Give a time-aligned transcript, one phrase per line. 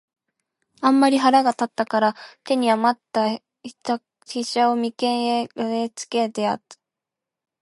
[0.81, 2.95] あんまり腹が立つたから、手に在
[3.75, 5.09] つた飛車を眉間
[5.41, 6.81] へ擲きつけてやつた。